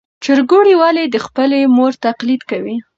[0.23, 2.75] چرګوړي ولې د خپلې مور تقلید کوي؟